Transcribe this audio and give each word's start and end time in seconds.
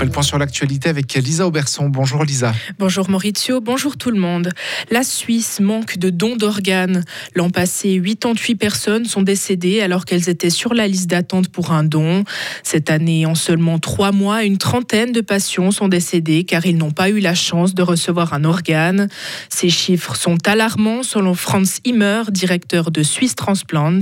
fait 0.00 0.06
le 0.06 0.12
point 0.12 0.22
sur 0.22 0.38
l'actualité 0.38 0.88
avec 0.88 1.12
Lisa 1.12 1.46
Auberson. 1.46 1.90
Bonjour 1.90 2.24
Lisa. 2.24 2.54
Bonjour 2.78 3.10
Maurizio, 3.10 3.60
bonjour 3.60 3.98
tout 3.98 4.10
le 4.10 4.18
monde. 4.18 4.48
La 4.90 5.02
Suisse 5.02 5.60
manque 5.60 5.98
de 5.98 6.08
dons 6.08 6.36
d'organes. 6.36 7.04
L'an 7.34 7.50
passé, 7.50 8.00
88 8.02 8.54
personnes 8.54 9.04
sont 9.04 9.20
décédées 9.20 9.82
alors 9.82 10.06
qu'elles 10.06 10.30
étaient 10.30 10.48
sur 10.48 10.72
la 10.72 10.88
liste 10.88 11.10
d'attente 11.10 11.50
pour 11.50 11.72
un 11.72 11.84
don. 11.84 12.24
Cette 12.62 12.88
année, 12.88 13.26
en 13.26 13.34
seulement 13.34 13.78
trois 13.78 14.10
mois, 14.10 14.42
une 14.44 14.56
trentaine 14.56 15.12
de 15.12 15.20
patients 15.20 15.70
sont 15.70 15.88
décédés 15.88 16.44
car 16.44 16.64
ils 16.64 16.78
n'ont 16.78 16.92
pas 16.92 17.10
eu 17.10 17.20
la 17.20 17.34
chance 17.34 17.74
de 17.74 17.82
recevoir 17.82 18.32
un 18.32 18.44
organe. 18.44 19.06
Ces 19.50 19.68
chiffres 19.68 20.16
sont 20.16 20.38
alarmants 20.48 21.02
selon 21.02 21.34
Franz 21.34 21.78
Immer, 21.84 22.22
directeur 22.30 22.90
de 22.90 23.02
Swiss 23.02 23.34
Transplant. 23.34 24.00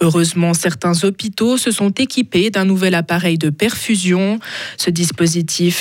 Heureusement, 0.00 0.54
certains 0.54 1.02
hôpitaux 1.02 1.56
se 1.56 1.72
sont 1.72 1.90
équipés 1.90 2.50
d'un 2.50 2.64
nouvel 2.64 2.94
appareil 2.94 3.36
de 3.36 3.50
perfusion. 3.50 4.38
Ce 4.76 4.90
dispositif 4.90 5.23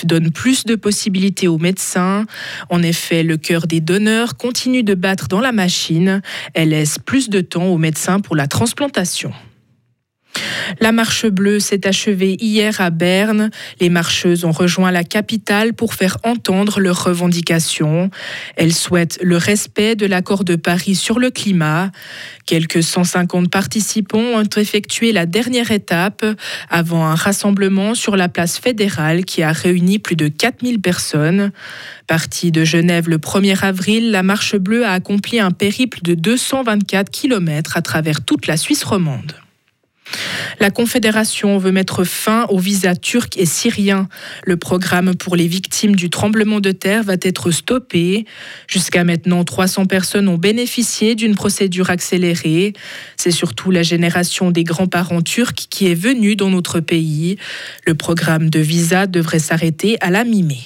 donne 0.06 0.32
plus 0.32 0.66
de 0.66 0.76
possibilités 0.76 1.48
aux 1.48 1.58
médecins. 1.58 2.26
En 2.70 2.82
effet, 2.82 3.24
le 3.24 3.38
cœur 3.38 3.68
des 3.68 3.80
donneurs 3.80 4.38
continue 4.38 4.84
de 4.84 4.94
battre 4.94 5.28
dans 5.28 5.42
la 5.42 5.52
machine. 5.52 6.22
Elle 6.54 6.70
laisse 6.70 7.00
plus 7.00 7.30
de 7.30 7.42
temps 7.42 7.66
aux 7.66 7.78
médecins 7.78 8.20
pour 8.20 8.36
la 8.36 8.48
transplantation. 8.48 9.32
La 10.80 10.92
marche 10.92 11.26
bleue 11.26 11.60
s'est 11.60 11.88
achevée 11.88 12.36
hier 12.40 12.82
à 12.82 12.90
Berne. 12.90 13.50
Les 13.80 13.90
marcheuses 13.90 14.46
ont 14.46 14.52
rejoint 14.52 14.92
la 14.92 15.04
capitale 15.04 15.74
pour 15.74 15.94
faire 15.94 16.18
entendre 16.24 16.80
leurs 16.80 17.04
revendications. 17.04 18.10
Elles 18.56 18.74
souhaitent 18.74 19.20
le 19.22 19.38
respect 19.38 19.96
de 19.96 20.06
l'accord 20.06 20.44
de 20.44 20.56
Paris 20.56 20.96
sur 20.96 21.20
le 21.20 21.30
climat. 21.30 21.92
Quelques 22.46 22.84
150 22.84 23.50
participants 23.50 24.20
ont 24.20 24.50
effectué 24.58 25.12
la 25.12 25.26
dernière 25.26 25.72
étape 25.72 26.26
avant 26.70 27.06
un 27.06 27.16
rassemblement 27.16 27.96
sur 27.96 28.18
la 28.18 28.30
place 28.30 28.58
fédérale 28.58 29.26
qui 29.26 29.44
a 29.44 29.52
réuni 29.52 30.00
plus 30.00 30.16
de 30.16 30.28
4000 30.28 30.82
personnes. 30.82 31.52
Partie 32.08 32.52
de 32.52 32.64
Genève 32.64 33.10
le 33.10 33.18
1er 33.18 33.64
avril, 33.64 34.12
la 34.12 34.24
marche 34.24 34.56
bleue 34.56 34.86
a 34.86 34.92
accompli 34.92 35.40
un 35.40 35.52
périple 35.52 36.00
de 36.02 36.16
224 36.16 37.10
km 37.10 37.78
à 37.78 37.82
travers 37.82 38.24
toute 38.24 38.48
la 38.48 38.58
Suisse 38.58 38.84
romande. 38.84 39.43
La 40.64 40.72
Confédération 40.72 41.58
veut 41.58 41.74
mettre 41.74 42.06
fin 42.06 42.46
aux 42.46 42.58
visas 42.58 42.96
turcs 42.96 43.36
et 43.36 43.46
syriens. 43.46 44.08
Le 44.46 44.56
programme 44.56 45.14
pour 45.14 45.36
les 45.36 45.46
victimes 45.46 45.94
du 45.94 46.10
tremblement 46.10 46.62
de 46.62 46.72
terre 46.72 47.04
va 47.04 47.16
être 47.22 47.52
stoppé. 47.52 48.24
Jusqu'à 48.70 49.04
maintenant, 49.04 49.44
300 49.44 49.88
personnes 49.88 50.30
ont 50.30 50.38
bénéficié 50.38 51.16
d'une 51.16 51.36
procédure 51.36 51.90
accélérée. 51.90 52.72
C'est 53.18 53.30
surtout 53.30 53.72
la 53.72 53.84
génération 53.84 54.52
des 54.52 54.64
grands-parents 54.64 55.22
turcs 55.22 55.68
qui 55.70 55.92
est 55.92 55.96
venue 55.96 56.38
dans 56.38 56.50
notre 56.50 56.80
pays. 56.80 57.36
Le 57.86 57.94
programme 57.94 58.50
de 58.50 58.60
visa 58.62 59.06
devrait 59.06 59.40
s'arrêter 59.40 59.98
à 60.00 60.12
la 60.12 60.24
mi-mai. 60.24 60.62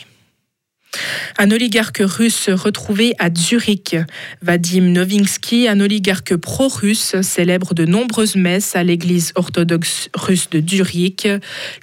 Un 1.37 1.51
oligarque 1.51 2.01
russe 2.01 2.49
retrouvé 2.49 3.13
à 3.19 3.29
Zurich. 3.33 3.95
Vadim 4.41 4.81
Novinsky, 4.81 5.67
un 5.67 5.79
oligarque 5.79 6.35
pro-russe, 6.35 7.15
célèbre 7.21 7.73
de 7.73 7.85
nombreuses 7.85 8.35
messes 8.35 8.75
à 8.75 8.83
l'église 8.83 9.31
orthodoxe 9.35 10.09
russe 10.13 10.49
de 10.49 10.61
Zurich. 10.67 11.27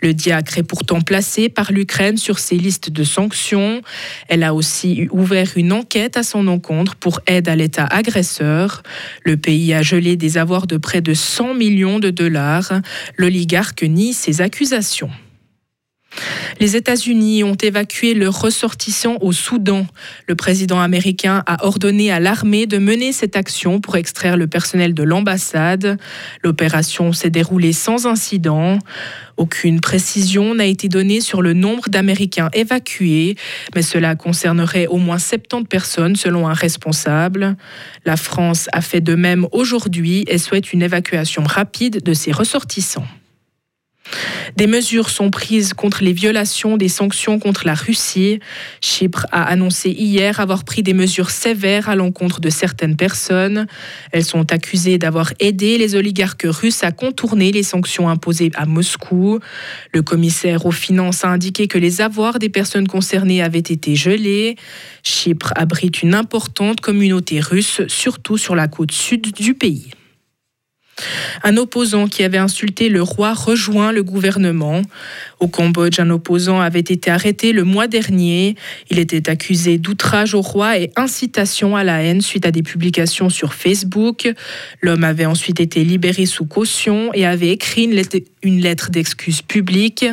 Le 0.02 0.14
diacre 0.14 0.58
est 0.58 0.62
pourtant 0.62 1.00
placé 1.00 1.48
par 1.48 1.72
l'Ukraine 1.72 2.16
sur 2.16 2.38
ses 2.38 2.56
listes 2.56 2.90
de 2.90 3.04
sanctions. 3.04 3.82
Elle 4.28 4.42
a 4.42 4.54
aussi 4.54 5.08
ouvert 5.10 5.50
une 5.56 5.72
enquête 5.72 6.16
à 6.16 6.22
son 6.22 6.48
encontre 6.48 6.96
pour 6.96 7.20
aide 7.26 7.48
à 7.48 7.56
l'État 7.56 7.86
agresseur. 7.86 8.82
Le 9.24 9.36
pays 9.36 9.72
a 9.74 9.82
gelé 9.82 10.16
des 10.16 10.38
avoirs 10.38 10.66
de 10.66 10.76
près 10.76 11.00
de 11.00 11.14
100 11.14 11.54
millions 11.54 11.98
de 11.98 12.10
dollars. 12.10 12.72
L'oligarque 13.16 13.82
nie 13.82 14.12
ces 14.12 14.40
accusations. 14.40 15.10
Les 16.60 16.76
États-Unis 16.76 17.44
ont 17.44 17.54
évacué 17.54 18.14
leurs 18.14 18.40
ressortissants 18.40 19.16
au 19.20 19.32
Soudan. 19.32 19.86
Le 20.26 20.34
président 20.34 20.80
américain 20.80 21.42
a 21.46 21.64
ordonné 21.64 22.10
à 22.10 22.20
l'armée 22.20 22.66
de 22.66 22.78
mener 22.78 23.12
cette 23.12 23.36
action 23.36 23.80
pour 23.80 23.96
extraire 23.96 24.36
le 24.36 24.46
personnel 24.46 24.94
de 24.94 25.02
l'ambassade. 25.02 25.98
L'opération 26.42 27.12
s'est 27.12 27.30
déroulée 27.30 27.72
sans 27.72 28.06
incident. 28.06 28.78
Aucune 29.36 29.80
précision 29.80 30.54
n'a 30.54 30.66
été 30.66 30.88
donnée 30.88 31.20
sur 31.20 31.42
le 31.42 31.54
nombre 31.54 31.88
d'Américains 31.88 32.50
évacués, 32.52 33.36
mais 33.74 33.82
cela 33.82 34.14
concernerait 34.14 34.86
au 34.86 34.98
moins 34.98 35.18
70 35.18 35.66
personnes 35.66 36.16
selon 36.16 36.48
un 36.48 36.52
responsable. 36.52 37.56
La 38.04 38.16
France 38.16 38.68
a 38.72 38.80
fait 38.80 39.00
de 39.00 39.14
même 39.14 39.46
aujourd'hui 39.50 40.24
et 40.28 40.38
souhaite 40.38 40.72
une 40.72 40.82
évacuation 40.82 41.42
rapide 41.42 42.02
de 42.02 42.14
ses 42.14 42.30
ressortissants. 42.30 43.06
Des 44.56 44.66
mesures 44.66 45.10
sont 45.10 45.30
prises 45.30 45.74
contre 45.74 46.04
les 46.04 46.12
violations 46.12 46.76
des 46.76 46.88
sanctions 46.88 47.38
contre 47.38 47.66
la 47.66 47.74
Russie. 47.74 48.40
Chypre 48.80 49.26
a 49.32 49.44
annoncé 49.44 49.90
hier 49.90 50.40
avoir 50.40 50.64
pris 50.64 50.82
des 50.82 50.94
mesures 50.94 51.30
sévères 51.30 51.88
à 51.88 51.96
l'encontre 51.96 52.40
de 52.40 52.50
certaines 52.50 52.96
personnes. 52.96 53.66
Elles 54.12 54.24
sont 54.24 54.52
accusées 54.52 54.98
d'avoir 54.98 55.32
aidé 55.40 55.78
les 55.78 55.94
oligarques 55.94 56.46
russes 56.46 56.84
à 56.84 56.92
contourner 56.92 57.52
les 57.52 57.62
sanctions 57.62 58.08
imposées 58.08 58.50
à 58.54 58.66
Moscou. 58.66 59.40
Le 59.92 60.02
commissaire 60.02 60.66
aux 60.66 60.72
finances 60.72 61.24
a 61.24 61.28
indiqué 61.28 61.68
que 61.68 61.78
les 61.78 62.00
avoirs 62.00 62.38
des 62.38 62.48
personnes 62.48 62.88
concernées 62.88 63.42
avaient 63.42 63.58
été 63.58 63.96
gelés. 63.96 64.56
Chypre 65.02 65.52
abrite 65.56 66.02
une 66.02 66.14
importante 66.14 66.80
communauté 66.80 67.40
russe, 67.40 67.82
surtout 67.88 68.38
sur 68.38 68.54
la 68.54 68.68
côte 68.68 68.92
sud 68.92 69.32
du 69.32 69.54
pays. 69.54 69.90
Un 71.42 71.56
opposant 71.56 72.06
qui 72.06 72.22
avait 72.22 72.38
insulté 72.38 72.88
le 72.88 73.02
roi 73.02 73.34
rejoint 73.34 73.92
le 73.92 74.02
gouvernement. 74.02 74.82
Au 75.40 75.48
Cambodge, 75.48 75.98
un 76.00 76.10
opposant 76.10 76.60
avait 76.60 76.80
été 76.80 77.10
arrêté 77.10 77.52
le 77.52 77.64
mois 77.64 77.86
dernier. 77.86 78.56
Il 78.90 78.98
était 78.98 79.28
accusé 79.28 79.78
d'outrage 79.78 80.34
au 80.34 80.40
roi 80.40 80.78
et 80.78 80.90
incitation 80.96 81.76
à 81.76 81.84
la 81.84 82.02
haine 82.02 82.20
suite 82.20 82.46
à 82.46 82.50
des 82.50 82.62
publications 82.62 83.28
sur 83.28 83.54
Facebook. 83.54 84.32
L'homme 84.80 85.04
avait 85.04 85.26
ensuite 85.26 85.60
été 85.60 85.84
libéré 85.84 86.26
sous 86.26 86.46
caution 86.46 87.12
et 87.12 87.26
avait 87.26 87.50
écrit 87.50 87.84
une 88.42 88.60
lettre 88.60 88.90
d'excuse 88.90 89.42
publique. 89.42 90.06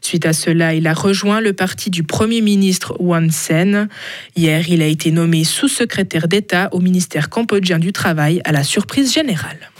Suite 0.00 0.26
à 0.26 0.32
cela, 0.32 0.74
il 0.74 0.86
a 0.86 0.94
rejoint 0.94 1.40
le 1.40 1.52
parti 1.52 1.90
du 1.90 2.02
Premier 2.02 2.40
ministre 2.40 2.96
Hun 3.00 3.30
Sen. 3.30 3.88
Hier, 4.36 4.68
il 4.68 4.82
a 4.82 4.86
été 4.86 5.10
nommé 5.10 5.44
sous-secrétaire 5.44 6.28
d'État 6.28 6.68
au 6.72 6.80
ministère 6.80 7.28
cambodgien 7.28 7.78
du 7.78 7.92
Travail 7.92 8.40
à 8.44 8.52
la 8.52 8.62
surprise 8.62 9.12
générale. 9.12 9.70